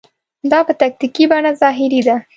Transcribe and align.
دا 0.51 0.59
په 0.67 0.73
تکتیکي 0.81 1.25
بڼه 1.31 1.51
ظاهري 1.61 2.01
ده. 2.07 2.15